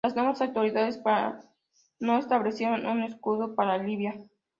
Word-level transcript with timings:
Las 0.03 0.15
nuevas 0.15 0.41
autoridades 0.41 0.99
no 1.99 2.17
establecieron 2.17 2.87
un 2.87 3.03
escudo 3.03 3.53
para 3.53 3.77
Libia. 3.77 4.15